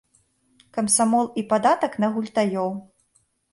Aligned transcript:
Камсамол 0.77 1.29
і 1.43 1.45
падатак 1.53 2.01
на 2.07 2.11
гультаёў. 2.19 2.69